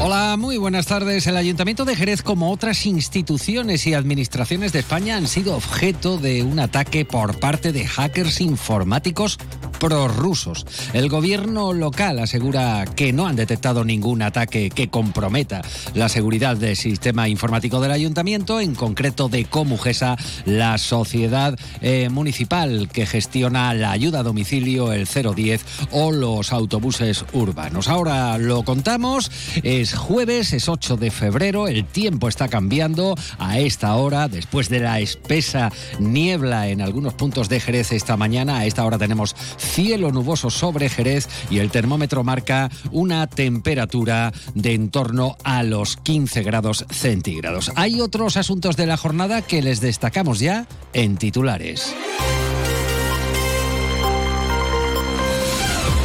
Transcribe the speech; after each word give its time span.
Hola, 0.00 0.36
muy 0.38 0.58
buenas 0.58 0.86
tardes. 0.86 1.26
El 1.26 1.36
Ayuntamiento 1.36 1.84
de 1.84 1.96
Jerez, 1.96 2.22
como 2.22 2.52
otras 2.52 2.86
instituciones 2.86 3.84
y 3.88 3.94
administraciones 3.94 4.72
de 4.72 4.78
España, 4.78 5.16
han 5.16 5.26
sido 5.26 5.56
objeto 5.56 6.18
de 6.18 6.44
un 6.44 6.60
ataque 6.60 7.04
por 7.04 7.40
parte 7.40 7.72
de 7.72 7.84
hackers 7.84 8.40
informáticos 8.40 9.38
prorrusos. 9.78 10.66
El 10.92 11.08
gobierno 11.08 11.72
local 11.72 12.18
asegura 12.18 12.84
que 12.96 13.12
no 13.12 13.26
han 13.26 13.36
detectado 13.36 13.84
ningún 13.84 14.22
ataque 14.22 14.70
que 14.70 14.88
comprometa 14.88 15.62
la 15.94 16.08
seguridad 16.08 16.56
del 16.56 16.76
sistema 16.76 17.28
informático 17.28 17.80
del 17.80 17.92
ayuntamiento, 17.92 18.60
en 18.60 18.74
concreto 18.74 19.28
de 19.28 19.44
Comugesa, 19.44 20.16
la 20.44 20.78
sociedad 20.78 21.58
eh, 21.80 22.08
municipal 22.10 22.88
que 22.92 23.06
gestiona 23.06 23.72
la 23.74 23.92
ayuda 23.92 24.20
a 24.20 24.24
domicilio, 24.24 24.92
el 24.92 25.06
010 25.06 25.64
o 25.92 26.12
los 26.12 26.52
autobuses 26.52 27.24
urbanos. 27.32 27.88
Ahora 27.88 28.36
lo 28.38 28.62
contamos, 28.64 29.30
es 29.62 29.87
jueves, 29.94 30.52
es 30.52 30.68
8 30.68 30.96
de 30.96 31.10
febrero, 31.10 31.68
el 31.68 31.84
tiempo 31.84 32.28
está 32.28 32.48
cambiando 32.48 33.14
a 33.38 33.58
esta 33.58 33.94
hora, 33.96 34.28
después 34.28 34.68
de 34.68 34.80
la 34.80 35.00
espesa 35.00 35.70
niebla 35.98 36.68
en 36.68 36.80
algunos 36.80 37.14
puntos 37.14 37.48
de 37.48 37.60
Jerez 37.60 37.92
esta 37.92 38.16
mañana, 38.16 38.58
a 38.58 38.66
esta 38.66 38.84
hora 38.84 38.98
tenemos 38.98 39.36
cielo 39.58 40.12
nuboso 40.12 40.50
sobre 40.50 40.88
Jerez 40.88 41.28
y 41.50 41.58
el 41.58 41.70
termómetro 41.70 42.24
marca 42.24 42.70
una 42.90 43.26
temperatura 43.26 44.32
de 44.54 44.78
en 44.78 44.90
torno 44.90 45.36
a 45.42 45.62
los 45.62 45.96
15 45.96 46.42
grados 46.42 46.86
centígrados. 46.90 47.72
Hay 47.74 48.00
otros 48.00 48.36
asuntos 48.36 48.76
de 48.76 48.86
la 48.86 48.96
jornada 48.96 49.42
que 49.42 49.60
les 49.60 49.80
destacamos 49.80 50.38
ya 50.38 50.66
en 50.92 51.16
titulares. 51.16 51.94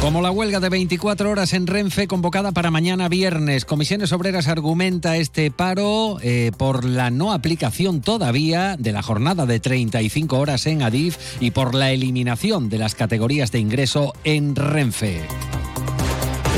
Como 0.04 0.20
la 0.20 0.30
huelga 0.30 0.60
de 0.60 0.68
24 0.68 1.30
horas 1.30 1.54
en 1.54 1.66
Renfe 1.66 2.06
convocada 2.06 2.52
para 2.52 2.70
mañana 2.70 3.08
viernes, 3.08 3.64
Comisiones 3.64 4.12
Obreras 4.12 4.48
argumenta 4.48 5.16
este 5.16 5.50
paro 5.50 6.18
eh, 6.20 6.52
por 6.58 6.84
la 6.84 7.08
no 7.08 7.32
aplicación 7.32 8.02
todavía 8.02 8.76
de 8.78 8.92
la 8.92 9.00
jornada 9.00 9.46
de 9.46 9.60
35 9.60 10.38
horas 10.38 10.66
en 10.66 10.82
Adif 10.82 11.16
y 11.40 11.52
por 11.52 11.74
la 11.74 11.90
eliminación 11.90 12.68
de 12.68 12.76
las 12.76 12.94
categorías 12.94 13.50
de 13.50 13.60
ingreso 13.60 14.12
en 14.24 14.54
Renfe. 14.54 15.22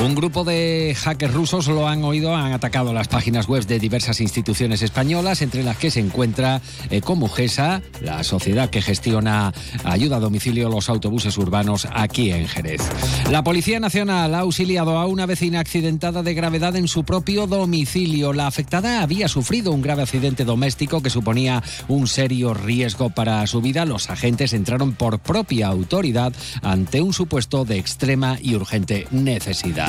Un 0.02 0.14
grupo 0.14 0.44
de 0.44 0.94
hackers 0.94 1.32
rusos 1.32 1.68
lo 1.68 1.88
han 1.88 2.04
oído, 2.04 2.36
han 2.36 2.52
atacado 2.52 2.92
las 2.92 3.08
páginas 3.08 3.48
web 3.48 3.66
de 3.66 3.78
diversas 3.78 4.20
instituciones 4.20 4.82
españolas, 4.82 5.40
entre 5.40 5.62
las 5.62 5.78
que 5.78 5.90
se 5.90 6.00
encuentra 6.00 6.60
eh, 6.90 7.00
Comugesa, 7.00 7.80
la 8.02 8.22
sociedad 8.22 8.68
que 8.68 8.82
gestiona 8.82 9.54
ayuda 9.84 10.16
a 10.16 10.20
domicilio 10.20 10.68
los 10.68 10.90
autobuses 10.90 11.38
urbanos 11.38 11.88
aquí 11.94 12.30
en 12.30 12.46
Jerez. 12.46 12.82
La 13.30 13.42
Policía 13.42 13.80
Nacional 13.80 14.34
ha 14.34 14.40
auxiliado 14.40 14.98
a 14.98 15.06
una 15.06 15.24
vecina 15.24 15.60
accidentada 15.60 16.22
de 16.22 16.34
gravedad 16.34 16.76
en 16.76 16.88
su 16.88 17.04
propio 17.04 17.46
domicilio. 17.46 18.34
La 18.34 18.46
afectada 18.46 19.02
había 19.02 19.28
sufrido 19.28 19.72
un 19.72 19.80
grave 19.80 20.02
accidente 20.02 20.44
doméstico 20.44 21.02
que 21.02 21.10
suponía 21.10 21.62
un 21.88 22.06
serio 22.06 22.52
riesgo 22.52 23.08
para 23.08 23.46
su 23.46 23.62
vida. 23.62 23.86
Los 23.86 24.10
agentes 24.10 24.52
entraron 24.52 24.92
por 24.92 25.20
propia 25.20 25.68
autoridad 25.68 26.34
ante 26.62 27.00
un 27.00 27.14
supuesto 27.14 27.64
de 27.64 27.78
extrema 27.78 28.38
y 28.42 28.54
urgente 28.54 29.06
necesidad. 29.10 29.85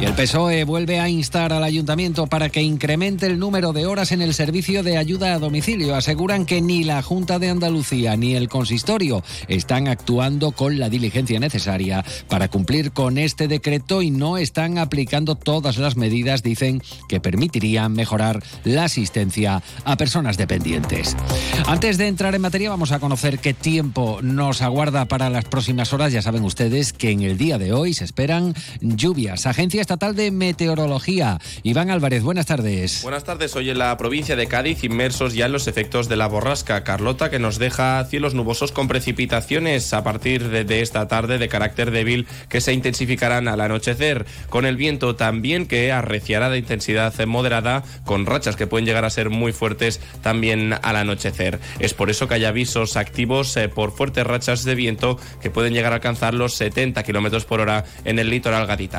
Y 0.00 0.06
el 0.06 0.14
PSOE 0.14 0.64
vuelve 0.64 0.98
a 0.98 1.08
instar 1.08 1.52
al 1.52 1.62
ayuntamiento 1.62 2.26
para 2.26 2.48
que 2.48 2.60
incremente 2.60 3.26
el 3.26 3.38
número 3.38 3.72
de 3.72 3.86
horas 3.86 4.10
en 4.10 4.22
el 4.22 4.34
servicio 4.34 4.82
de 4.82 4.96
ayuda 4.96 5.34
a 5.34 5.38
domicilio. 5.38 5.94
Aseguran 5.94 6.46
que 6.46 6.60
ni 6.60 6.82
la 6.82 7.00
Junta 7.00 7.38
de 7.38 7.48
Andalucía 7.48 8.16
ni 8.16 8.34
el 8.34 8.48
consistorio 8.48 9.22
están 9.46 9.86
actuando 9.86 10.50
con 10.50 10.80
la 10.80 10.88
diligencia 10.88 11.38
necesaria 11.38 12.04
para 12.28 12.48
cumplir 12.48 12.90
con 12.90 13.18
este 13.18 13.46
decreto 13.46 14.02
y 14.02 14.10
no 14.10 14.36
están 14.36 14.78
aplicando 14.78 15.36
todas 15.36 15.78
las 15.78 15.96
medidas, 15.96 16.42
dicen, 16.42 16.82
que 17.08 17.20
permitirían 17.20 17.92
mejorar 17.92 18.42
la 18.64 18.84
asistencia 18.84 19.62
a 19.84 19.96
personas 19.96 20.36
dependientes. 20.36 21.16
Antes 21.66 21.98
de 21.98 22.08
entrar 22.08 22.34
en 22.34 22.42
materia, 22.42 22.70
vamos 22.70 22.90
a 22.90 22.98
conocer 22.98 23.38
qué 23.38 23.54
tiempo 23.54 24.18
nos 24.22 24.60
aguarda 24.60 25.04
para 25.04 25.30
las 25.30 25.44
próximas 25.44 25.92
horas. 25.92 26.12
Ya 26.12 26.22
saben 26.22 26.42
ustedes 26.42 26.92
que 26.92 27.10
en 27.10 27.22
el 27.22 27.38
día 27.38 27.58
de 27.58 27.72
hoy 27.72 27.94
se 27.94 28.04
esperan. 28.04 28.54
Agencia 29.04 29.82
Estatal 29.82 30.16
de 30.16 30.30
Meteorología. 30.30 31.38
Iván 31.62 31.90
Álvarez, 31.90 32.22
buenas 32.22 32.46
tardes. 32.46 33.02
Buenas 33.02 33.24
tardes. 33.24 33.54
Hoy 33.54 33.68
en 33.68 33.76
la 33.76 33.94
provincia 33.98 34.34
de 34.34 34.46
Cádiz, 34.46 34.82
inmersos 34.82 35.34
ya 35.34 35.44
en 35.44 35.52
los 35.52 35.68
efectos 35.68 36.08
de 36.08 36.16
la 36.16 36.26
borrasca 36.26 36.84
Carlota, 36.84 37.28
que 37.28 37.38
nos 37.38 37.58
deja 37.58 38.02
cielos 38.06 38.32
nubosos 38.32 38.72
con 38.72 38.88
precipitaciones 38.88 39.92
a 39.92 40.02
partir 40.02 40.48
de, 40.48 40.64
de 40.64 40.80
esta 40.80 41.06
tarde 41.06 41.36
de 41.36 41.48
carácter 41.48 41.90
débil 41.90 42.26
que 42.48 42.62
se 42.62 42.72
intensificarán 42.72 43.46
al 43.46 43.60
anochecer, 43.60 44.24
con 44.48 44.64
el 44.64 44.78
viento 44.78 45.16
también 45.16 45.66
que 45.66 45.92
arreciará 45.92 46.48
de 46.48 46.56
intensidad 46.56 47.12
moderada, 47.26 47.84
con 48.06 48.24
rachas 48.24 48.56
que 48.56 48.66
pueden 48.66 48.86
llegar 48.86 49.04
a 49.04 49.10
ser 49.10 49.28
muy 49.28 49.52
fuertes 49.52 50.00
también 50.22 50.72
al 50.80 50.96
anochecer. 50.96 51.60
Es 51.78 51.92
por 51.92 52.08
eso 52.08 52.26
que 52.26 52.36
hay 52.36 52.46
avisos 52.46 52.96
activos 52.96 53.54
eh, 53.58 53.68
por 53.68 53.92
fuertes 53.92 54.26
rachas 54.26 54.64
de 54.64 54.74
viento 54.74 55.18
que 55.42 55.50
pueden 55.50 55.74
llegar 55.74 55.92
a 55.92 55.96
alcanzar 55.96 56.32
los 56.32 56.54
70 56.54 57.02
kilómetros 57.02 57.44
por 57.44 57.60
hora 57.60 57.84
en 58.06 58.18
el 58.18 58.30
litoral 58.30 58.66
gaditano. 58.66 58.93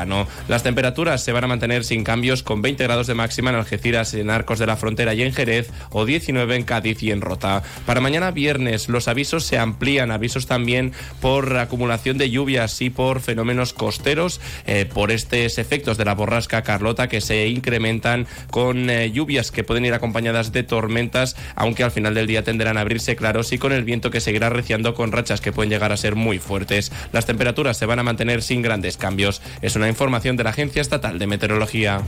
Las 0.48 0.64
temperaturas 0.64 1.24
se 1.24 1.32
van 1.32 1.46
a 1.46 1.48
mantener 1.48 1.86
sin 1.86 2.04
cambios 2.04 2.44
con 2.44 2.62
20 2.62 2.84
grados 2.84 3.08
de 3.08 3.14
máxima 3.14 3.50
en 3.52 3.56
Algeciras, 3.56 4.14
en 4.14 4.30
Arcos 4.30 4.60
de 4.60 4.66
la 4.66 4.76
Frontera 4.76 5.14
y 5.14 5.22
en 5.22 5.34
Jerez 5.34 5.70
o 5.90 6.06
19 6.06 6.56
en 6.56 6.64
Cádiz 6.64 7.02
y 7.02 7.12
en 7.12 7.22
Rota. 7.22 7.64
Para 7.86 8.02
mañana 8.02 8.32
viernes 8.32 8.90
los 8.90 9.08
avisos 9.08 9.46
se 9.46 9.58
amplían, 9.58 10.12
avisos 10.12 10.48
también 10.48 10.92
por 11.22 11.56
acumulación 11.58 12.18
de 12.18 12.30
lluvias 12.30 12.82
y 12.82 12.90
por 12.90 13.22
fenómenos 13.22 13.74
costeros, 13.74 14.42
eh, 14.68 14.86
por 14.86 15.12
estos 15.12 15.58
efectos 15.58 15.98
de 15.98 16.06
la 16.06 16.14
borrasca 16.14 16.62
Carlota 16.62 17.08
que 17.08 17.22
se 17.22 17.48
incrementan 17.48 18.28
con 18.52 18.90
eh, 18.90 19.12
lluvias 19.12 19.52
que 19.52 19.64
pueden 19.64 19.86
ir 19.86 19.94
acompañadas 19.94 20.52
de 20.52 20.64
tormentas, 20.64 21.36
aunque 21.56 21.84
al 21.84 21.92
final 21.92 22.14
del 22.14 22.28
día 22.28 22.44
tenderán 22.44 22.78
a 22.78 22.82
abrirse 22.82 23.16
claros 23.16 23.54
y 23.54 23.58
con 23.58 23.72
el 23.72 23.84
viento 23.84 24.12
que 24.12 24.20
seguirá 24.20 24.50
reciando 24.50 24.94
con 24.94 25.12
rachas 25.12 25.42
que 25.42 25.52
pueden 25.52 25.70
llegar 25.70 25.92
a 25.92 25.98
ser 25.98 26.16
muy 26.16 26.40
fuertes. 26.40 26.92
Las 27.12 27.26
temperaturas 27.26 27.78
se 27.78 27.86
van 27.86 28.00
a 28.00 28.04
mantener 28.04 28.42
sin 28.42 28.62
grandes 28.62 28.98
cambios. 28.98 29.42
Es 29.62 29.76
una 29.76 29.85
información 29.90 30.38
de 30.38 30.44
la 30.44 30.52
Agencia 30.52 30.82
Estatal 30.82 31.20
de 31.20 31.28
Meteorología. 31.28 32.02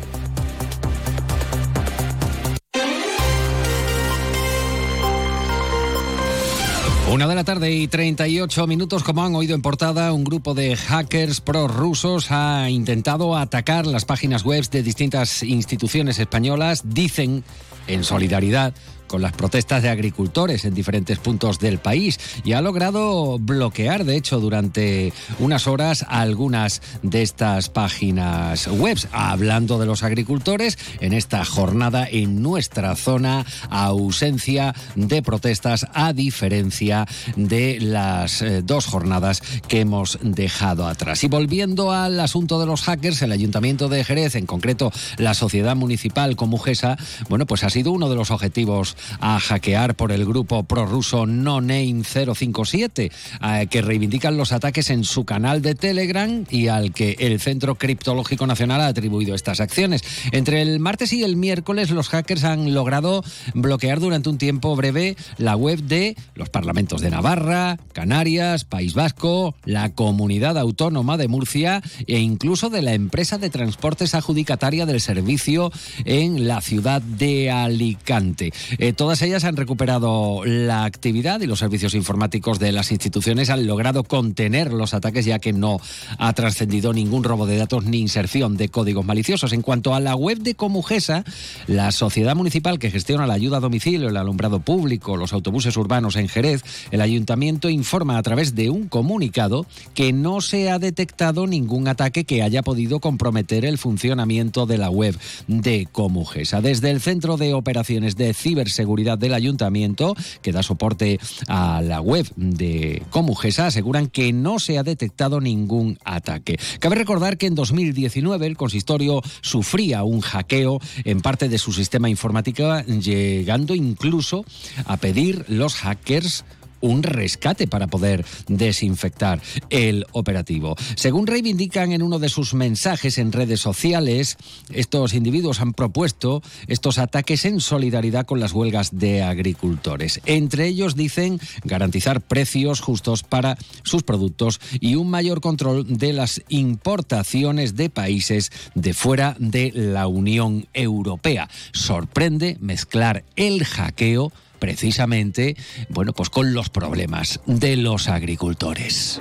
Una 7.10 7.26
de 7.26 7.36
la 7.36 7.46
tarde 7.46 7.72
y 7.72 7.88
38 7.88 8.68
minutos, 8.68 9.02
como 9.02 9.24
han 9.24 9.34
oído 9.34 9.56
en 9.56 9.62
portada, 9.62 10.12
un 10.12 10.26
grupo 10.26 10.54
de 10.54 10.76
hackers 10.76 11.40
prorrusos 11.40 12.32
ha 12.32 12.70
intentado 12.70 13.38
atacar 13.38 13.88
las 13.88 14.04
páginas 14.04 14.44
web 14.44 14.70
de 14.70 14.84
distintas 14.84 15.42
instituciones 15.42 16.20
españolas. 16.20 16.82
Dicen, 16.84 17.46
en 17.88 18.04
solidaridad, 18.04 18.74
con 19.08 19.22
las 19.22 19.34
protestas 19.34 19.84
de 19.84 19.90
agricultores 19.90 20.66
en 20.66 20.74
diferentes 20.74 21.18
puntos 21.20 21.60
del 21.60 21.80
país 21.80 22.20
y 22.44 22.54
ha 22.54 22.62
logrado 22.62 23.40
bloquear, 23.40 24.06
de 24.06 24.18
hecho, 24.18 24.40
durante 24.40 25.14
unas 25.40 25.68
horas 25.68 26.06
algunas 26.08 26.82
de 27.02 27.22
estas 27.22 27.70
páginas 27.70 28.68
web. 28.68 28.98
Hablando 29.12 29.80
de 29.80 29.86
los 29.86 30.04
agricultores, 30.04 30.78
en 31.00 31.14
esta 31.14 31.44
jornada 31.46 32.08
en 32.10 32.42
nuestra 32.42 32.96
zona, 32.96 33.46
ausencia 33.70 34.76
de 34.96 35.22
protestas 35.22 35.88
a 35.94 36.14
diferencia 36.14 37.06
de 37.36 37.80
las 37.80 38.42
eh, 38.42 38.62
dos 38.64 38.86
jornadas 38.86 39.42
que 39.68 39.82
hemos 39.82 40.20
dejado 40.22 40.88
atrás. 40.88 41.24
Y 41.24 41.28
volviendo 41.28 41.92
al 41.92 42.20
asunto 42.20 42.60
de 42.60 42.66
los 42.66 42.82
hackers, 42.82 43.22
el 43.22 43.32
Ayuntamiento 43.32 43.90
de 43.90 44.04
Jerez, 44.04 44.36
en 44.36 44.46
concreto 44.46 44.92
la 45.18 45.34
Sociedad 45.34 45.76
Municipal 45.76 46.36
Comugesa, 46.36 46.98
bueno, 47.30 47.46
pues 47.46 47.64
ha 47.64 47.70
sido 47.70 47.92
uno 47.92 48.10
de 48.10 48.16
los 48.16 48.32
objetivos 48.32 48.97
a 49.20 49.40
hackear 49.40 49.96
por 49.96 50.12
el 50.12 50.26
grupo 50.26 50.64
prorruso 50.64 51.26
No 51.26 51.62
Name 51.62 52.04
057, 52.04 53.12
eh, 53.42 53.68
que 53.70 53.82
reivindican 53.82 54.38
los 54.38 54.52
ataques 54.52 54.90
en 54.90 55.04
su 55.04 55.26
canal 55.26 55.62
de 55.62 55.76
Telegram 55.76 56.46
y 56.50 56.68
al 56.68 56.94
que 56.94 57.16
el 57.20 57.40
Centro 57.40 57.76
Criptológico 57.76 58.48
Nacional 58.48 58.82
ha 58.82 58.88
atribuido 58.88 59.36
estas 59.36 59.60
acciones. 59.60 60.04
Entre 60.32 60.62
el 60.62 60.80
martes 60.80 61.14
y 61.14 61.24
el 61.24 61.36
miércoles, 61.36 61.92
los 61.92 62.10
hackers 62.10 62.44
han 62.44 62.74
logrado 62.74 63.24
bloquear 63.54 64.00
durante 64.00 64.30
un 64.30 64.38
tiempo 64.38 64.76
breve 64.76 65.16
la 65.38 65.56
web 65.56 65.80
de 65.84 66.16
los 66.36 66.50
parlamentos 66.50 67.02
de 67.02 67.10
Navarra, 67.10 67.78
Canarias, 67.94 68.64
País 68.66 68.94
Vasco, 68.94 69.56
la 69.66 69.94
Comunidad 69.94 70.58
Autónoma 70.58 71.18
de 71.18 71.28
Murcia 71.28 71.82
e 72.06 72.20
incluso 72.20 72.70
de 72.70 72.82
la 72.82 72.94
empresa 72.94 73.38
de 73.38 73.50
transportes 73.50 74.16
adjudicataria 74.16 74.86
del 74.86 75.02
servicio 75.02 75.72
en 76.06 76.48
la 76.48 76.62
ciudad 76.62 77.02
de 77.02 77.52
Alicante. 77.52 78.54
Todas 78.94 79.22
ellas 79.22 79.44
han 79.44 79.58
recuperado 79.58 80.44
la 80.46 80.86
actividad 80.86 81.42
y 81.42 81.48
los 81.48 81.60
servicios 81.60 81.96
informáticos 81.96 82.60
de 82.60 82.72
las 82.72 82.92
instituciones 82.92 83.50
han 83.50 83.66
logrado 83.66 84.04
contener 84.04 84.72
los 84.72 84.94
ataques 84.94 85.26
ya 85.26 85.40
que 85.40 85.52
no 85.52 85.80
ha 86.20 86.34
trascendido 86.34 86.94
ningún 86.94 87.24
robo 87.24 87.48
de 87.48 87.58
datos 87.58 87.86
ni 87.86 88.00
inserción 88.00 88.56
de 88.56 88.70
códigos 88.70 89.04
maliciosos. 89.04 89.52
En 89.52 89.62
cuanto 89.64 89.96
a 89.96 90.00
la 90.00 90.16
web 90.16 90.38
de 90.40 90.56
Comujesa, 90.56 91.24
la 91.66 91.92
sociedad 91.92 92.36
municipal 92.36 92.78
que 92.78 92.92
gestiona 92.92 93.28
la 93.28 93.34
ayuda 93.34 93.58
a 93.58 93.62
domicilio, 93.62 94.10
el 94.10 94.18
alumbrado 94.18 94.60
público, 94.60 95.18
los 95.18 95.34
autobuses 95.34 95.76
urbanos 95.76 96.16
en 96.16 96.30
Jerez, 96.30 96.64
el 96.92 97.02
ayuntamiento 97.02 97.70
informa 97.70 98.18
a 98.18 98.24
través 98.24 98.56
de 98.56 98.70
un 98.70 98.88
comunicado 98.88 99.66
que 99.96 100.14
no 100.14 100.40
se 100.40 100.70
ha 100.70 100.80
detectado 100.80 101.48
ningún 101.48 101.88
ataque 101.88 102.26
que 102.26 102.44
haya 102.44 102.62
podido 102.62 103.00
comprometer 103.00 103.66
el 103.66 103.78
funcionamiento 103.80 104.66
de 104.66 104.78
la 104.78 104.90
web 104.90 105.18
de 105.48 105.88
Comujesa. 105.92 106.62
Desde 106.62 106.92
el 106.92 107.02
Centro 107.02 107.38
de 107.38 107.54
Operaciones 107.54 108.16
de 108.16 108.34
Ciberseguridad 108.34 108.77
del 108.86 109.34
Ayuntamiento, 109.34 110.16
que 110.42 110.52
da 110.52 110.64
soporte 110.64 111.20
a 111.48 111.82
la 111.82 112.02
web 112.02 112.28
de 112.36 113.04
Comujesa, 113.10 113.68
aseguran 113.68 114.08
que 114.08 114.34
no 114.34 114.60
se 114.60 114.78
ha 114.78 114.84
detectado 114.84 115.42
ningún 115.42 115.98
ataque. 116.04 116.58
Cabe 116.80 116.96
recordar 116.96 117.38
que 117.38 117.48
en 117.48 117.56
2019 117.56 118.46
el 118.46 118.58
consistorio 118.58 119.22
sufría 119.42 120.04
un 120.04 120.22
hackeo 120.22 120.80
en 121.04 121.22
parte 121.22 121.50
de 121.50 121.58
su 121.58 121.74
sistema 121.74 122.10
informático, 122.10 122.80
llegando 122.82 123.76
incluso 123.76 124.46
a 124.86 124.98
pedir 124.98 125.46
los 125.48 125.76
hackers 125.76 126.46
un 126.82 127.04
rescate 127.04 127.68
para 127.68 127.88
poder 127.88 128.26
desinfectar 128.48 129.42
el 129.70 130.06
operativo. 130.12 130.76
Según 130.96 131.28
reivindican 131.28 131.92
en 131.92 132.02
uno 132.02 132.20
de 132.20 132.30
sus 132.30 132.54
mensajes 132.54 133.18
en 133.18 133.32
redes 133.32 133.60
sociales, 133.60 134.38
estos 134.72 135.14
individuos 135.14 135.62
han 135.62 135.74
propuesto 135.74 136.42
estos 136.68 136.98
ataques 136.98 137.46
en 137.46 137.60
solidaridad 137.60 138.26
con 138.26 138.40
las 138.40 138.54
huelgas 138.54 138.98
de 138.98 139.24
agricultores. 139.24 140.22
Entre 140.26 140.68
ellos 140.68 140.96
dicen 140.96 141.40
garantizar 141.64 142.22
precios 142.22 142.82
justos 142.82 143.24
para 143.24 143.58
sus 143.84 144.04
productos 144.04 144.60
y 144.80 144.96
un 144.96 145.10
mayor 145.10 145.42
control 145.42 145.98
de 145.98 146.14
las 146.14 146.42
importaciones 146.50 147.76
de 147.76 147.90
países 147.90 148.52
de 148.76 148.94
fuera 148.94 149.36
de 149.40 149.72
la 149.74 150.08
Unión 150.08 150.68
Europea. 150.74 151.50
Sorprende 151.72 152.58
mezclar 152.60 153.24
el 153.36 153.64
hackeo 153.66 154.32
precisamente, 154.60 155.56
bueno, 155.90 156.14
pues 156.14 156.30
con 156.30 156.54
los 156.54 156.70
problemas 156.70 157.40
de 157.46 157.78
los 157.78 158.08
agricultores. 158.08 159.20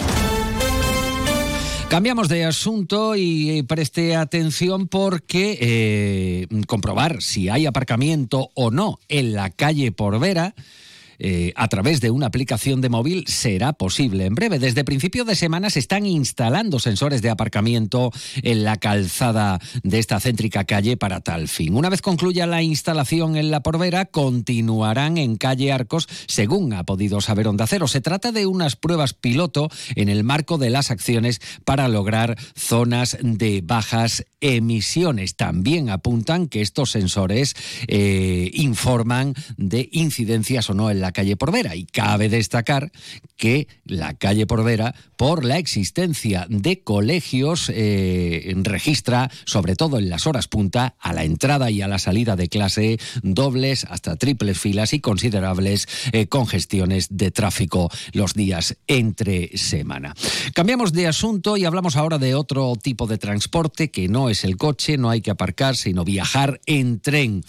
Cambiamos 1.88 2.28
de 2.28 2.44
asunto 2.44 3.14
y 3.14 3.62
preste 3.62 4.16
atención 4.16 4.88
porque 4.88 5.56
eh, 5.60 6.46
comprobar 6.66 7.22
si 7.22 7.48
hay 7.48 7.64
aparcamiento 7.64 8.50
o 8.54 8.72
no 8.72 8.98
en 9.08 9.34
la 9.34 9.50
calle 9.50 9.92
Porvera 9.92 10.54
eh, 11.18 11.52
a 11.56 11.68
través 11.68 12.00
de 12.00 12.10
una 12.10 12.26
aplicación 12.26 12.80
de 12.80 12.88
móvil 12.88 13.24
será 13.26 13.72
posible 13.72 14.26
en 14.26 14.34
breve. 14.34 14.58
Desde 14.58 14.84
principio 14.84 15.24
de 15.24 15.34
semana 15.34 15.70
se 15.70 15.78
están 15.78 16.06
instalando 16.06 16.78
sensores 16.78 17.22
de 17.22 17.30
aparcamiento 17.30 18.12
en 18.42 18.64
la 18.64 18.76
calzada 18.76 19.60
de 19.82 19.98
esta 19.98 20.20
céntrica 20.20 20.64
calle 20.64 20.96
para 20.96 21.20
tal 21.20 21.48
fin. 21.48 21.74
Una 21.74 21.88
vez 21.88 22.02
concluya 22.02 22.46
la 22.46 22.62
instalación 22.62 23.36
en 23.36 23.50
la 23.50 23.60
Porvera, 23.60 24.06
continuarán 24.06 25.18
en 25.18 25.36
calle 25.36 25.72
Arcos, 25.72 26.08
según 26.26 26.72
ha 26.72 26.84
podido 26.84 27.20
saber 27.20 27.48
Onda 27.48 27.66
Cero. 27.66 27.88
Se 27.88 28.00
trata 28.00 28.32
de 28.32 28.46
unas 28.46 28.76
pruebas 28.76 29.14
piloto 29.14 29.68
en 29.94 30.08
el 30.08 30.24
marco 30.24 30.58
de 30.58 30.70
las 30.70 30.90
acciones 30.90 31.40
para 31.64 31.88
lograr 31.88 32.36
zonas 32.54 33.16
de 33.20 33.62
bajas 33.64 34.24
emisiones. 34.40 35.36
También 35.36 35.90
apuntan 35.90 36.48
que 36.48 36.60
estos 36.60 36.90
sensores 36.90 37.54
eh, 37.88 38.50
informan 38.54 39.34
de 39.56 39.88
incidencias 39.92 40.70
o 40.70 40.74
no 40.74 40.90
en 40.90 41.00
la 41.06 41.12
calle 41.12 41.36
Porvera. 41.36 41.76
Y 41.76 41.86
cabe 41.86 42.28
destacar 42.28 42.90
que 43.36 43.68
la 43.84 44.14
calle 44.14 44.46
Porvera, 44.46 44.94
por 45.16 45.44
la 45.44 45.58
existencia 45.58 46.46
de 46.48 46.80
colegios, 46.80 47.70
eh, 47.72 48.52
registra, 48.56 49.30
sobre 49.44 49.76
todo 49.76 49.98
en 49.98 50.10
las 50.10 50.26
horas 50.26 50.48
punta, 50.48 50.96
a 50.98 51.12
la 51.12 51.24
entrada 51.24 51.70
y 51.70 51.80
a 51.82 51.88
la 51.88 51.98
salida 51.98 52.34
de 52.34 52.48
clase, 52.48 52.98
dobles 53.22 53.86
hasta 53.88 54.16
triples 54.16 54.58
filas 54.58 54.92
y 54.92 55.00
considerables 55.00 55.86
eh, 56.12 56.26
congestiones 56.26 57.06
de 57.10 57.30
tráfico 57.30 57.88
los 58.12 58.34
días 58.34 58.76
entre 58.86 59.56
semana. 59.56 60.14
Cambiamos 60.54 60.92
de 60.92 61.06
asunto 61.06 61.56
y 61.56 61.64
hablamos 61.64 61.96
ahora 61.96 62.18
de 62.18 62.34
otro 62.34 62.74
tipo 62.74 63.06
de 63.06 63.18
transporte 63.18 63.90
que 63.90 64.08
no 64.08 64.28
es 64.28 64.44
el 64.44 64.56
coche, 64.56 64.98
no 64.98 65.10
hay 65.10 65.20
que 65.20 65.30
aparcar, 65.30 65.76
sino 65.76 66.04
viajar 66.04 66.60
en 66.66 66.98
tren. 66.98 67.44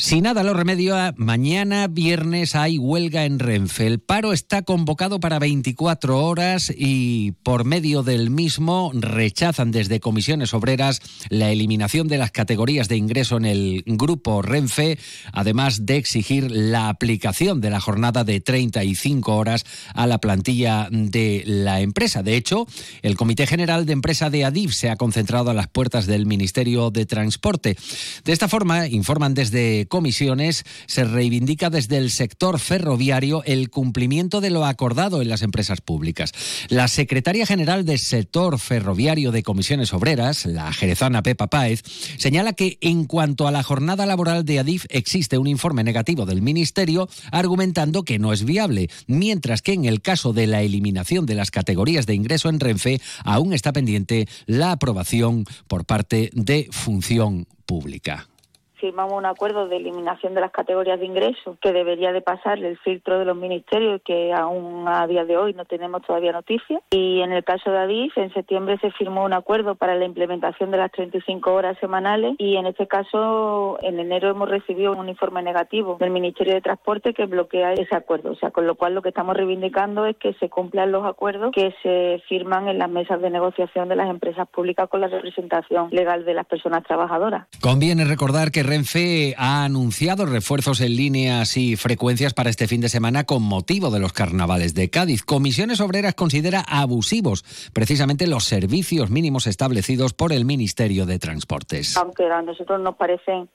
Si 0.00 0.20
nada 0.20 0.44
lo 0.44 0.54
remedio, 0.54 0.94
mañana 1.16 1.88
viernes 1.88 2.54
hay 2.54 2.78
huelga 2.78 3.24
en 3.24 3.40
Renfe. 3.40 3.84
El 3.88 3.98
paro 3.98 4.32
está 4.32 4.62
convocado 4.62 5.18
para 5.18 5.40
24 5.40 6.24
horas 6.24 6.72
y 6.74 7.32
por 7.42 7.64
medio 7.64 8.04
del 8.04 8.30
mismo 8.30 8.92
rechazan 8.94 9.72
desde 9.72 9.98
comisiones 9.98 10.54
obreras 10.54 11.02
la 11.30 11.50
eliminación 11.50 12.06
de 12.06 12.16
las 12.16 12.30
categorías 12.30 12.86
de 12.86 12.96
ingreso 12.96 13.38
en 13.38 13.44
el 13.44 13.82
grupo 13.86 14.40
Renfe, 14.40 15.00
además 15.32 15.84
de 15.84 15.96
exigir 15.96 16.48
la 16.48 16.90
aplicación 16.90 17.60
de 17.60 17.70
la 17.70 17.80
jornada 17.80 18.22
de 18.22 18.40
35 18.40 19.34
horas 19.34 19.66
a 19.94 20.06
la 20.06 20.18
plantilla 20.18 20.86
de 20.92 21.42
la 21.44 21.80
empresa. 21.80 22.22
De 22.22 22.36
hecho, 22.36 22.68
el 23.02 23.16
Comité 23.16 23.48
General 23.48 23.84
de 23.84 23.94
Empresa 23.94 24.30
de 24.30 24.44
Adif 24.44 24.74
se 24.74 24.90
ha 24.90 24.96
concentrado 24.96 25.50
a 25.50 25.54
las 25.54 25.66
puertas 25.66 26.06
del 26.06 26.24
Ministerio 26.24 26.92
de 26.92 27.04
Transporte. 27.04 27.76
De 28.24 28.32
esta 28.32 28.46
forma, 28.46 28.86
informan 28.86 29.34
desde 29.34 29.87
comisiones 29.88 30.64
se 30.86 31.04
reivindica 31.04 31.70
desde 31.70 31.98
el 31.98 32.10
sector 32.10 32.58
ferroviario 32.58 33.42
el 33.44 33.70
cumplimiento 33.70 34.40
de 34.40 34.50
lo 34.50 34.64
acordado 34.64 35.22
en 35.22 35.28
las 35.28 35.42
empresas 35.42 35.80
públicas. 35.80 36.32
La 36.68 36.88
secretaria 36.88 37.46
general 37.46 37.84
del 37.84 37.98
sector 37.98 38.58
ferroviario 38.58 39.32
de 39.32 39.42
comisiones 39.42 39.92
obreras, 39.92 40.46
la 40.46 40.72
jerezana 40.72 41.22
Pepa 41.22 41.48
Páez, 41.48 41.82
señala 42.18 42.52
que 42.52 42.78
en 42.80 43.04
cuanto 43.04 43.46
a 43.46 43.50
la 43.50 43.62
jornada 43.62 44.06
laboral 44.06 44.44
de 44.44 44.58
Adif 44.58 44.86
existe 44.88 45.38
un 45.38 45.46
informe 45.46 45.84
negativo 45.84 46.26
del 46.26 46.42
Ministerio 46.42 47.08
argumentando 47.32 48.04
que 48.04 48.18
no 48.18 48.32
es 48.32 48.44
viable, 48.44 48.90
mientras 49.06 49.62
que 49.62 49.72
en 49.72 49.84
el 49.84 50.02
caso 50.02 50.32
de 50.32 50.46
la 50.46 50.62
eliminación 50.62 51.26
de 51.26 51.34
las 51.34 51.50
categorías 51.50 52.06
de 52.06 52.14
ingreso 52.14 52.48
en 52.48 52.60
Renfe 52.60 53.00
aún 53.24 53.52
está 53.52 53.72
pendiente 53.72 54.28
la 54.46 54.72
aprobación 54.72 55.44
por 55.66 55.84
parte 55.84 56.30
de 56.34 56.68
Función 56.70 57.46
Pública 57.66 58.28
firmamos 58.78 59.14
un 59.14 59.26
acuerdo 59.26 59.68
de 59.68 59.76
eliminación 59.76 60.34
de 60.34 60.40
las 60.40 60.50
categorías 60.50 60.98
de 60.98 61.06
ingreso 61.06 61.56
que 61.60 61.72
debería 61.72 62.12
de 62.12 62.20
pasar 62.20 62.58
el 62.58 62.78
filtro 62.78 63.18
de 63.18 63.24
los 63.24 63.36
ministerios 63.36 64.00
que 64.04 64.32
aún 64.32 64.86
a 64.88 65.06
día 65.06 65.24
de 65.24 65.36
hoy 65.36 65.54
no 65.54 65.64
tenemos 65.64 66.02
todavía 66.02 66.32
noticias. 66.32 66.82
Y 66.90 67.20
en 67.20 67.32
el 67.32 67.44
caso 67.44 67.70
de 67.70 67.78
Adif, 67.78 68.16
en 68.16 68.32
septiembre 68.32 68.78
se 68.80 68.90
firmó 68.92 69.24
un 69.24 69.32
acuerdo 69.32 69.74
para 69.74 69.94
la 69.94 70.04
implementación 70.04 70.70
de 70.70 70.78
las 70.78 70.92
35 70.92 71.52
horas 71.52 71.76
semanales 71.80 72.34
y 72.38 72.56
en 72.56 72.66
este 72.66 72.86
caso 72.86 73.78
en 73.82 73.98
enero 73.98 74.30
hemos 74.30 74.48
recibido 74.48 74.92
un 74.92 75.08
informe 75.08 75.42
negativo 75.42 75.96
del 76.00 76.10
Ministerio 76.10 76.54
de 76.54 76.60
Transporte 76.60 77.14
que 77.14 77.26
bloquea 77.26 77.72
ese 77.72 77.94
acuerdo. 77.94 78.32
O 78.32 78.36
sea, 78.36 78.50
con 78.50 78.66
lo 78.66 78.74
cual 78.74 78.94
lo 78.94 79.02
que 79.02 79.10
estamos 79.10 79.36
reivindicando 79.36 80.06
es 80.06 80.16
que 80.16 80.34
se 80.34 80.48
cumplan 80.48 80.92
los 80.92 81.04
acuerdos 81.04 81.52
que 81.52 81.74
se 81.82 82.22
firman 82.28 82.68
en 82.68 82.78
las 82.78 82.90
mesas 82.90 83.20
de 83.20 83.30
negociación 83.30 83.88
de 83.88 83.96
las 83.96 84.10
empresas 84.10 84.48
públicas 84.48 84.88
con 84.88 85.00
la 85.00 85.08
representación 85.08 85.88
legal 85.90 86.24
de 86.24 86.34
las 86.34 86.46
personas 86.46 86.84
trabajadoras. 86.84 87.46
Conviene 87.60 88.04
recordar 88.04 88.50
que 88.50 88.62
Renfe 88.68 89.34
ha 89.38 89.64
anunciado 89.64 90.26
refuerzos 90.26 90.82
en 90.82 90.94
líneas 90.94 91.56
y 91.56 91.76
frecuencias 91.76 92.34
para 92.34 92.50
este 92.50 92.68
fin 92.68 92.82
de 92.82 92.90
semana 92.90 93.24
con 93.24 93.42
motivo 93.42 93.90
de 93.90 93.98
los 93.98 94.12
carnavales 94.12 94.74
de 94.74 94.90
Cádiz. 94.90 95.22
Comisiones 95.22 95.80
Obreras 95.80 96.14
considera 96.14 96.60
abusivos 96.60 97.44
precisamente 97.72 98.26
los 98.26 98.44
servicios 98.44 99.08
mínimos 99.08 99.46
establecidos 99.46 100.12
por 100.12 100.34
el 100.34 100.44
Ministerio 100.44 101.06
de 101.06 101.18
Transportes. 101.18 101.96
Aunque 101.96 102.24
a 102.24 102.42
nosotros 102.42 102.78
nos 102.82 102.96
parecen 102.96 103.48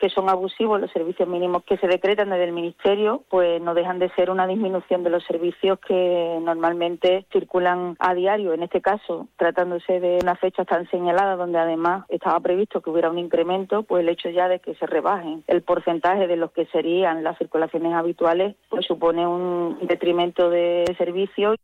que 0.00 0.08
son 0.08 0.28
abusivos 0.28 0.80
los 0.80 0.90
servicios 0.90 1.28
mínimos 1.28 1.62
que 1.64 1.76
se 1.76 1.86
decretan 1.86 2.30
desde 2.30 2.44
el 2.44 2.52
Ministerio, 2.52 3.22
pues 3.28 3.60
no 3.60 3.74
dejan 3.74 3.98
de 3.98 4.10
ser 4.10 4.30
una 4.30 4.46
disminución 4.46 5.04
de 5.04 5.10
los 5.10 5.22
servicios 5.24 5.78
que 5.78 6.38
normalmente 6.42 7.26
circulan 7.30 7.96
a 7.98 8.14
diario. 8.14 8.54
En 8.54 8.62
este 8.62 8.80
caso, 8.80 9.28
tratándose 9.36 10.00
de 10.00 10.18
una 10.22 10.36
fecha 10.36 10.64
tan 10.64 10.88
señalada 10.90 11.36
donde 11.36 11.58
además 11.58 12.06
estaba 12.08 12.40
previsto 12.40 12.80
que 12.80 12.90
hubiera 12.90 13.10
un 13.10 13.18
incremento, 13.18 13.82
pues 13.82 14.02
el 14.02 14.08
hecho 14.08 14.30
ya 14.30 14.48
de 14.48 14.60
que 14.60 14.74
se 14.74 14.86
rebajen 14.86 15.44
el 15.46 15.62
porcentaje 15.62 16.26
de 16.26 16.36
los 16.36 16.50
que 16.52 16.66
serían 16.66 17.22
las 17.22 17.36
circulaciones 17.38 17.92
habituales, 17.92 18.56
pues 18.70 18.86
supone 18.86 19.26
un 19.26 19.78
detrimento 19.82 20.48
de 20.48 20.84
servicios. 20.96 21.56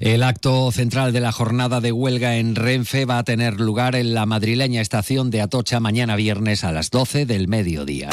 El 0.00 0.22
acto 0.22 0.70
central 0.72 1.12
de 1.12 1.20
la 1.20 1.32
jornada 1.32 1.80
de 1.80 1.92
huelga 1.92 2.36
en 2.36 2.54
Renfe 2.54 3.04
va 3.04 3.18
a 3.18 3.24
tener 3.24 3.60
lugar 3.60 3.96
en 3.96 4.14
la 4.14 4.26
madrileña 4.26 4.80
estación 4.80 5.30
de 5.30 5.40
Atocha 5.40 5.80
mañana 5.80 6.16
viernes 6.16 6.64
a 6.64 6.72
las 6.72 6.90
12 6.90 7.26
del 7.26 7.48
mediodía. 7.48 8.10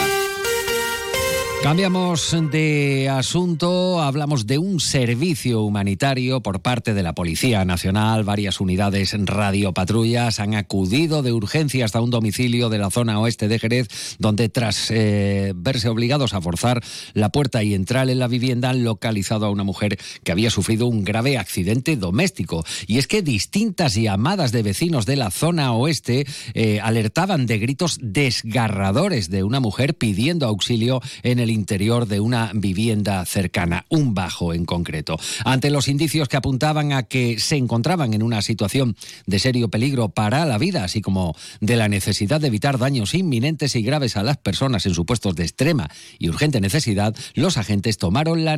Cambiamos 1.64 2.36
de 2.52 3.08
asunto, 3.10 4.02
hablamos 4.02 4.46
de 4.46 4.58
un 4.58 4.82
servicio 4.82 5.62
humanitario 5.62 6.42
por 6.42 6.60
parte 6.60 6.94
de 6.94 7.04
la 7.04 7.16
Policía 7.16 7.64
Nacional. 7.64 8.26
Varias 8.26 8.60
unidades 8.60 9.16
radiopatrullas 9.18 10.42
han 10.42 10.56
acudido 10.56 11.24
de 11.24 11.32
urgencia 11.32 11.86
hasta 11.86 12.02
un 12.02 12.10
domicilio 12.10 12.68
de 12.68 12.80
la 12.80 12.92
zona 12.92 13.18
oeste 13.22 13.48
de 13.48 13.60
Jerez, 13.60 13.88
donde 14.20 14.50
tras 14.50 14.92
eh, 14.92 15.54
verse 15.56 15.88
obligados 15.88 16.34
a 16.34 16.42
forzar 16.42 16.84
la 17.14 17.30
puerta 17.30 17.64
y 17.64 17.74
entrar 17.74 18.10
en 18.10 18.20
la 18.20 18.28
vivienda 18.28 18.70
han 18.70 18.84
localizado 18.84 19.46
a 19.46 19.50
una 19.50 19.64
mujer 19.64 19.98
que 20.26 20.34
había 20.34 20.50
sufrido 20.50 20.88
un 20.88 21.06
grave 21.06 21.38
accidente 21.38 21.96
doméstico. 21.96 22.66
Y 22.88 22.98
es 22.98 23.08
que 23.08 23.22
distintas 23.22 23.96
llamadas 23.96 24.52
de 24.52 24.64
vecinos 24.64 25.06
de 25.06 25.16
la 25.16 25.32
zona 25.32 25.72
oeste 25.72 26.28
eh, 26.56 26.82
alertaban 26.82 27.46
de 27.46 27.58
gritos 27.58 28.00
desgarradores 28.02 29.30
de 29.30 29.44
una 29.44 29.62
mujer 29.62 29.96
pidiendo 29.96 30.46
auxilio 30.46 31.00
en 31.24 31.40
el 31.40 31.53
interior 31.54 32.08
de 32.08 32.20
una 32.20 32.52
vivienda 32.54 33.26
cercana, 33.26 33.86
un 33.90 34.14
bajo 34.14 34.54
en 34.54 34.66
concreto. 34.66 35.18
Ante 35.46 35.70
los 35.70 35.88
indicios 35.88 36.28
que 36.28 36.38
apuntaban 36.38 36.92
a 36.92 37.04
que 37.04 37.40
se 37.40 37.56
encontraban 37.56 38.14
en 38.14 38.24
una 38.24 38.42
situación 38.42 38.96
de 39.26 39.40
serio 39.40 39.70
peligro 39.70 40.10
para 40.10 40.46
la 40.46 40.58
vida, 40.58 40.84
así 40.84 41.02
como 41.02 41.36
de 41.62 41.76
la 41.76 41.88
necesidad 41.88 42.42
de 42.42 42.48
evitar 42.48 42.78
daños 42.78 43.14
inminentes 43.14 43.76
y 43.76 43.84
graves 43.84 44.18
a 44.18 44.24
las 44.24 44.38
personas 44.38 44.86
en 44.86 44.94
supuestos 44.94 45.36
de 45.36 45.44
extrema 45.44 45.90
y 46.20 46.30
urgente 46.30 46.60
necesidad, 46.60 47.16
los 47.36 47.58
agentes 47.58 47.98
tomaron 47.98 48.44
la, 48.44 48.58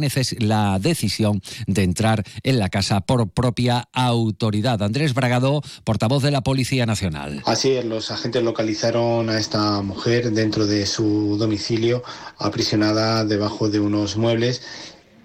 decisión 0.80 1.42
de 1.68 1.84
entrar 1.84 2.24
en 2.44 2.60
la 2.60 2.70
casa 2.70 3.02
por 3.02 3.30
propia 3.30 3.90
autoridad. 3.94 4.82
Andrés 4.82 5.14
Bragado, 5.14 5.62
portavoz 5.84 6.24
de 6.24 6.32
la 6.32 6.42
Policía 6.42 6.86
Nacional. 6.86 7.42
Así 7.46 7.72
es, 7.72 7.86
los 7.86 8.12
agentes 8.12 8.44
localizaron 8.44 9.30
a 9.30 9.40
esta 9.40 9.82
mujer 9.82 10.32
dentro 10.32 10.66
de 10.66 10.86
su 10.86 11.38
domicilio 11.38 12.04
aprisionada 12.38 12.85
debajo 12.94 13.70
de 13.70 13.80
unos 13.80 14.18
muebles 14.18 14.62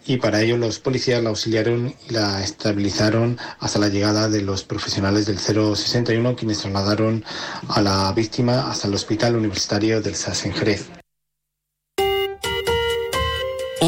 y 0.06 0.16
para 0.16 0.40
ello 0.40 0.56
los 0.56 0.78
policías 0.78 1.22
la 1.22 1.30
auxiliaron 1.30 1.94
y 2.08 2.12
la 2.12 2.42
estabilizaron 2.42 3.38
hasta 3.58 3.78
la 3.78 3.88
llegada 3.88 4.28
de 4.28 4.42
los 4.42 4.64
profesionales 4.64 5.26
del 5.26 5.38
061 5.38 6.36
quienes 6.36 6.58
trasladaron 6.58 7.24
a 7.68 7.82
la 7.82 8.12
víctima 8.12 8.70
hasta 8.70 8.88
el 8.88 8.94
Hospital 8.94 9.36
Universitario 9.36 10.00
del 10.00 10.14
SAS 10.14 10.46
en 10.46 10.52
Jerez. 10.54 10.99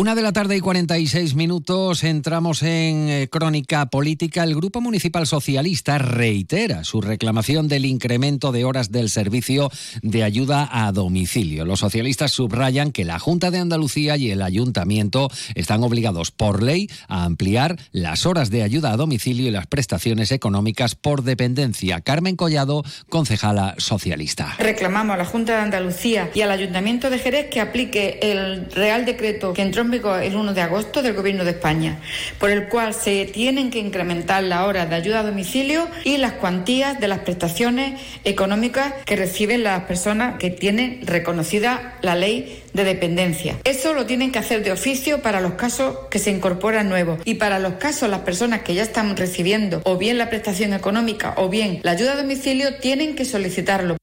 Una 0.03 0.17
de 0.17 0.23
la 0.23 0.33
tarde 0.33 0.57
y 0.57 0.61
46 0.61 1.37
minutos 1.37 2.03
entramos 2.03 2.65
en 2.65 3.09
eh, 3.09 3.29
crónica 3.31 3.87
política. 3.87 4.43
El 4.43 4.57
Grupo 4.57 4.81
Municipal 4.81 5.29
Socialista 5.29 5.97
reitera 5.99 6.83
su 6.83 7.01
reclamación 7.01 7.69
del 7.69 7.87
incremento 7.87 8.51
de 8.51 8.65
horas 8.65 8.91
del 8.91 9.11
servicio 9.11 9.71
de 10.03 10.25
ayuda 10.25 10.69
a 10.73 10.91
domicilio. 10.91 11.65
Los 11.65 11.79
socialistas 11.79 12.33
subrayan 12.33 12.91
que 12.91 13.05
la 13.05 13.21
Junta 13.21 13.53
de 13.53 13.61
Andalucía 13.61 14.17
y 14.17 14.33
el 14.33 14.43
Ayuntamiento 14.43 15.31
están 15.55 15.85
obligados 15.85 16.33
por 16.33 16.65
ley 16.65 16.91
a 17.07 17.23
ampliar 17.23 17.79
las 17.93 18.27
horas 18.27 18.51
de 18.51 18.65
ayuda 18.65 18.91
a 18.91 18.97
domicilio 18.97 19.47
y 19.47 19.53
las 19.53 19.69
prestaciones 19.69 20.33
económicas 20.33 20.97
por 20.97 21.23
dependencia. 21.23 22.01
Carmen 22.01 22.35
Collado, 22.35 22.83
concejala 23.09 23.77
socialista. 23.79 24.57
Reclamamos 24.59 25.15
a 25.15 25.19
la 25.19 25.27
Junta 25.27 25.53
de 25.55 25.63
Andalucía 25.63 26.29
y 26.35 26.41
al 26.41 26.51
Ayuntamiento 26.51 27.09
de 27.09 27.21
Jerez 27.21 27.51
que 27.51 27.61
aplique 27.61 28.19
el 28.21 28.69
Real 28.73 29.05
Decreto 29.05 29.53
que 29.53 29.63
entró 29.63 29.92
el 29.93 30.37
1 30.37 30.55
de 30.55 30.61
agosto 30.61 31.03
del 31.03 31.15
Gobierno 31.15 31.45
de 31.45 31.51
España, 31.51 32.01
por 32.39 32.51
el 32.51 32.69
cual 32.69 32.95
se 32.95 33.27
tienen 33.27 33.71
que 33.71 33.79
incrementar 33.79 34.43
las 34.43 34.63
horas 34.63 34.89
de 34.89 34.97
ayuda 34.97 35.21
a 35.21 35.23
domicilio 35.23 35.89
y 36.05 36.17
las 36.17 36.33
cuantías 36.33 36.99
de 36.99 37.09
las 37.09 37.21
prestaciones 37.21 38.01
económicas 38.25 38.95
que 39.05 39.17
reciben 39.17 39.63
las 39.63 39.85
personas 39.85 40.39
que 40.39 40.51
tienen 40.51 41.01
reconocida 41.07 41.99
la 42.03 42.17
ley 42.17 42.63
de 42.73 42.85
dependencia. 42.85 43.57
Eso 43.65 43.93
lo 43.93 44.07
tienen 44.07 44.33
que 44.33 44.39
hacer 44.39 44.65
de 44.65 44.73
oficio 44.73 45.21
para 45.21 45.41
los 45.41 45.53
casos 45.53 45.97
que 46.11 46.19
se 46.19 46.31
incorporan 46.31 46.89
nuevos 46.89 47.21
y 47.25 47.35
para 47.35 47.59
los 47.59 47.75
casos 47.75 48.09
las 48.09 48.21
personas 48.21 48.63
que 48.63 48.75
ya 48.75 48.83
están 48.83 49.17
recibiendo 49.17 49.83
o 49.85 49.99
bien 49.99 50.19
la 50.19 50.31
prestación 50.31 50.73
económica 50.73 51.35
o 51.37 51.49
bien 51.49 51.81
la 51.83 51.93
ayuda 51.93 52.13
a 52.13 52.17
domicilio 52.17 52.77
tienen 52.77 53.15
que 53.15 53.25
solicitarlo. 53.25 54.02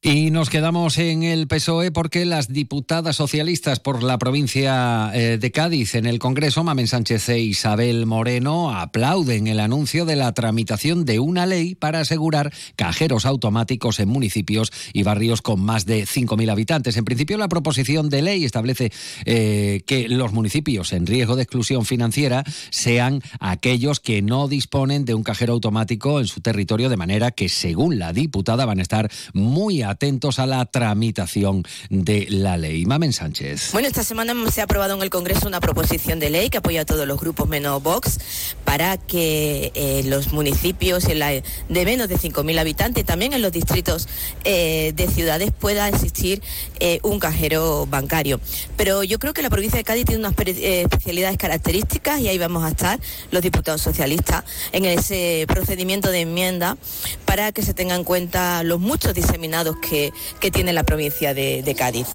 Y 0.00 0.30
nos 0.30 0.48
quedamos 0.48 0.96
en 0.98 1.24
el 1.24 1.48
PSOE 1.48 1.90
porque 1.90 2.24
las 2.24 2.52
diputadas 2.52 3.16
socialistas 3.16 3.80
por 3.80 4.04
la 4.04 4.16
provincia 4.16 5.10
eh, 5.12 5.38
de 5.38 5.50
Cádiz 5.50 5.96
en 5.96 6.06
el 6.06 6.20
Congreso, 6.20 6.62
Mamen 6.62 6.86
Sánchez 6.86 7.28
e 7.30 7.40
Isabel 7.40 8.06
Moreno, 8.06 8.72
aplauden 8.72 9.48
el 9.48 9.58
anuncio 9.58 10.04
de 10.04 10.14
la 10.14 10.32
tramitación 10.34 11.04
de 11.04 11.18
una 11.18 11.46
ley 11.46 11.74
para 11.74 11.98
asegurar 11.98 12.52
cajeros 12.76 13.26
automáticos 13.26 13.98
en 13.98 14.08
municipios 14.08 14.70
y 14.92 15.02
barrios 15.02 15.42
con 15.42 15.60
más 15.60 15.84
de 15.84 16.04
5.000 16.04 16.48
habitantes. 16.48 16.96
En 16.96 17.04
principio, 17.04 17.36
la 17.36 17.48
proposición 17.48 18.08
de 18.08 18.22
ley 18.22 18.44
establece 18.44 18.92
eh, 19.24 19.82
que 19.84 20.08
los 20.08 20.32
municipios 20.32 20.92
en 20.92 21.08
riesgo 21.08 21.34
de 21.34 21.42
exclusión 21.42 21.84
financiera 21.84 22.44
sean 22.70 23.20
aquellos 23.40 23.98
que 23.98 24.22
no 24.22 24.46
disponen 24.46 25.04
de 25.04 25.14
un 25.14 25.24
cajero 25.24 25.54
automático 25.54 26.20
en 26.20 26.28
su 26.28 26.40
territorio, 26.40 26.88
de 26.88 26.96
manera 26.96 27.32
que, 27.32 27.48
según 27.48 27.98
la 27.98 28.12
diputada, 28.12 28.64
van 28.64 28.78
a 28.78 28.82
estar 28.82 29.10
muy 29.32 29.87
atentos 29.88 30.38
a 30.38 30.46
la 30.46 30.64
tramitación 30.66 31.64
de 31.90 32.26
la 32.30 32.56
ley. 32.56 32.86
Mamen 32.86 33.12
Sánchez. 33.12 33.72
Bueno, 33.72 33.88
esta 33.88 34.04
semana 34.04 34.34
se 34.50 34.60
ha 34.60 34.64
aprobado 34.64 34.94
en 34.94 35.02
el 35.02 35.10
Congreso 35.10 35.48
una 35.48 35.60
proposición 35.60 36.20
de 36.20 36.30
ley 36.30 36.50
que 36.50 36.58
apoya 36.58 36.82
a 36.82 36.84
todos 36.84 37.06
los 37.06 37.18
grupos 37.18 37.48
menos 37.48 37.82
Vox 37.82 38.18
para 38.64 38.96
que 38.96 39.72
eh, 39.74 40.02
los 40.04 40.32
municipios 40.32 41.04
de 41.04 41.84
menos 41.84 42.08
de 42.08 42.18
5.000 42.18 42.58
habitantes 42.58 43.04
también 43.04 43.32
en 43.32 43.42
los 43.42 43.52
distritos 43.52 44.08
eh, 44.44 44.92
de 44.94 45.08
ciudades 45.08 45.52
pueda 45.58 45.88
existir 45.88 46.42
eh, 46.80 47.00
un 47.02 47.18
cajero 47.18 47.86
bancario. 47.86 48.40
Pero 48.76 49.04
yo 49.04 49.18
creo 49.18 49.32
que 49.32 49.42
la 49.42 49.50
provincia 49.50 49.78
de 49.78 49.84
Cádiz 49.84 50.04
tiene 50.04 50.20
unas 50.20 50.34
especialidades 50.46 51.38
características 51.38 52.20
y 52.20 52.28
ahí 52.28 52.38
vamos 52.38 52.64
a 52.64 52.68
estar 52.68 53.00
los 53.30 53.42
diputados 53.42 53.80
socialistas 53.80 54.44
en 54.72 54.84
ese 54.84 55.46
procedimiento 55.48 56.10
de 56.10 56.20
enmienda 56.20 56.76
para 57.24 57.52
que 57.52 57.62
se 57.62 57.74
tengan 57.74 58.00
en 58.00 58.04
cuenta 58.04 58.62
los 58.62 58.80
muchos 58.80 59.14
diseminados 59.14 59.76
que, 59.80 60.12
tiene 60.50 60.72
la 60.72 60.84
provincia 60.84 61.34
de, 61.34 61.62
de 61.62 61.74
Cádiz. 61.74 62.08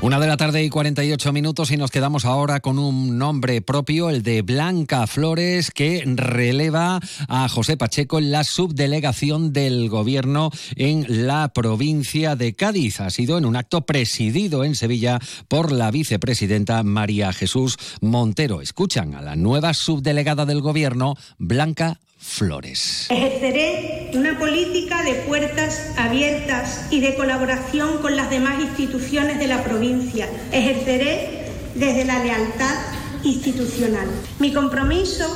Una 0.00 0.20
de 0.20 0.28
la 0.28 0.36
tarde 0.36 0.62
y 0.62 0.70
48 0.70 1.32
minutos 1.32 1.72
y 1.72 1.76
nos 1.76 1.90
quedamos 1.90 2.24
ahora 2.24 2.60
con 2.60 2.78
un 2.78 3.18
nombre 3.18 3.60
propio, 3.62 4.10
el 4.10 4.22
de 4.22 4.42
Blanca 4.42 5.08
Flores, 5.08 5.72
que 5.72 6.04
releva 6.06 7.00
a 7.26 7.48
José 7.48 7.76
Pacheco 7.76 8.20
en 8.20 8.30
la 8.30 8.44
subdelegación 8.44 9.52
del 9.52 9.88
gobierno 9.88 10.50
en 10.76 11.26
la 11.26 11.48
provincia 11.52 12.36
de 12.36 12.54
Cádiz. 12.54 13.00
Ha 13.00 13.10
sido 13.10 13.38
en 13.38 13.44
un 13.44 13.56
acto 13.56 13.86
presidido 13.86 14.62
en 14.62 14.76
Sevilla 14.76 15.18
por 15.48 15.72
la 15.72 15.90
vicepresidenta 15.90 16.84
María 16.84 17.32
Jesús 17.32 17.76
Montero. 18.00 18.60
Escuchan 18.60 19.16
a 19.16 19.20
la 19.20 19.34
nueva 19.34 19.74
subdelegada 19.74 20.46
del 20.46 20.60
gobierno, 20.60 21.16
Blanca 21.38 21.98
Flores. 22.20 23.06
Ejerceré 23.10 24.10
una 24.14 24.38
política 24.40 25.04
de 25.04 25.14
puertas 25.14 25.92
abiertas 25.96 26.86
y 26.90 26.98
de 27.00 27.14
colaboración 27.14 27.98
con 27.98 28.16
las 28.16 28.28
demás 28.28 28.60
instituciones 28.60 29.38
de 29.38 29.46
la 29.46 29.62
provincia. 29.62 30.28
Ejerceré 30.50 31.46
desde 31.76 32.04
la 32.04 32.18
lealtad 32.18 32.74
institucional. 33.22 34.08
Mi 34.40 34.52
compromiso 34.52 35.26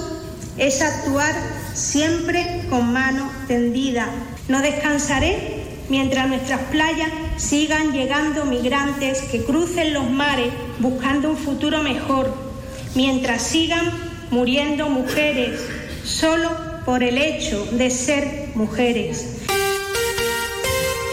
es 0.58 0.82
actuar 0.82 1.34
siempre 1.72 2.64
con 2.68 2.92
mano 2.92 3.30
tendida. 3.46 4.08
No 4.48 4.60
descansaré 4.60 5.62
mientras 5.88 6.28
nuestras 6.28 6.62
playas 6.62 7.10
sigan 7.36 7.92
llegando 7.92 8.44
migrantes 8.44 9.22
que 9.22 9.44
crucen 9.44 9.94
los 9.94 10.10
mares 10.10 10.52
buscando 10.80 11.30
un 11.30 11.36
futuro 11.36 11.80
mejor, 11.84 12.34
mientras 12.96 13.42
sigan 13.42 13.88
muriendo 14.30 14.88
mujeres 14.88 15.60
solo 16.04 16.71
por 16.84 17.02
el 17.02 17.18
hecho 17.18 17.64
de 17.72 17.90
ser 17.90 18.48
mujeres. 18.54 19.41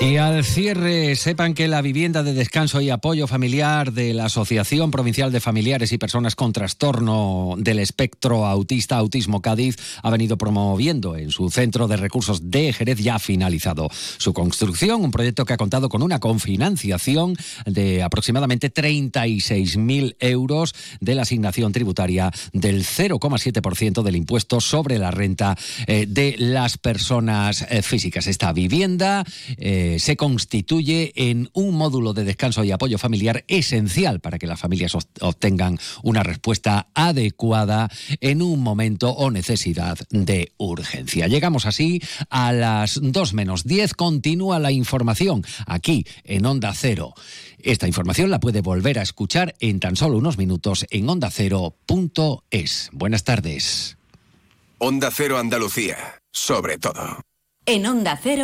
Y 0.02 0.16
al 0.16 0.46
cierre, 0.46 1.18
sepan 1.18 1.54
que 1.54 1.68
la 1.68 1.82
vivienda 1.82 2.24
de 2.24 2.34
descanso 2.34 2.80
y 2.80 2.90
apoyo 2.90 3.28
familiar 3.28 3.92
de 3.92 4.14
la 4.14 4.26
Asociación 4.26 4.92
Provincial 4.92 5.30
de 5.34 5.42
Familiares 5.42 5.92
y 5.92 5.98
Personas 5.98 6.36
con 6.36 6.54
Trastorno 6.54 7.56
del 7.58 7.80
Espectro 7.80 8.46
Autista 8.46 8.96
Autismo 8.98 9.42
Cádiz 9.42 9.76
ha 10.02 10.10
venido 10.10 10.38
promoviendo 10.38 11.18
en 11.18 11.32
su 11.32 11.50
centro 11.50 11.90
de 11.90 11.98
recursos 11.98 12.50
de 12.50 12.72
Jerez 12.72 13.00
ya 13.00 13.20
finalizado 13.20 13.90
su 14.18 14.34
construcción, 14.34 15.04
un 15.04 15.12
proyecto 15.12 15.44
que 15.44 15.52
ha 15.52 15.58
contado 15.58 15.90
con 15.90 16.02
una 16.02 16.22
confinanciación 16.22 17.36
de 17.66 18.02
aproximadamente 18.02 18.74
36.000 18.74 20.16
euros 20.22 20.76
de 21.02 21.16
la 21.16 21.24
asignación 21.24 21.74
tributaria 21.74 22.32
del 22.54 22.86
0,7% 22.86 24.02
del 24.02 24.16
impuesto 24.16 24.62
sobre 24.62 24.98
la 24.98 25.12
renta 25.12 25.58
eh, 25.88 26.06
de 26.08 26.36
las 26.38 26.78
personas 26.78 27.66
eh, 27.70 27.82
físicas. 27.82 28.28
Esta 28.28 28.54
vivienda 28.54 29.26
eh, 29.58 29.89
eh, 29.90 30.00
se 30.00 30.16
constituye 30.16 31.12
en 31.16 31.50
un 31.54 31.76
módulo 31.76 32.14
de 32.14 32.24
descanso 32.24 32.64
y 32.64 32.72
apoyo 32.72 33.00
familiar 33.00 33.44
esencial 33.48 34.20
para 34.20 34.38
que 34.38 34.46
las 34.46 34.60
familias 34.60 34.96
obtengan 35.20 35.80
una 36.04 36.22
respuesta 36.22 36.90
adecuada 36.94 37.90
en 38.22 38.44
un 38.44 38.62
momento 38.62 39.10
o 39.10 39.32
necesidad 39.32 39.98
de 40.12 40.52
urgencia. 40.58 41.28
Llegamos 41.28 41.66
así 41.66 42.02
a 42.30 42.52
las 42.52 43.00
2 43.02 43.34
menos 43.34 43.64
10. 43.64 43.96
Continúa 43.96 44.60
la 44.60 44.72
información 44.72 45.44
aquí 45.66 46.06
en 46.24 46.46
Onda 46.46 46.74
Cero. 46.76 47.16
Esta 47.58 47.88
información 47.88 48.30
la 48.30 48.40
puede 48.40 48.62
volver 48.62 49.00
a 49.00 49.04
escuchar 49.04 49.56
en 49.60 49.80
tan 49.80 49.96
solo 49.96 50.18
unos 50.18 50.38
minutos 50.38 50.86
en 50.92 51.10
ondacero.es. 51.10 52.90
Buenas 52.94 53.24
tardes. 53.24 53.98
Onda 54.78 55.10
Cero 55.12 55.40
Andalucía, 55.40 56.22
sobre 56.32 56.78
todo. 56.78 57.22
En 57.66 57.86
Onda 57.86 58.20
Cero. 58.22 58.38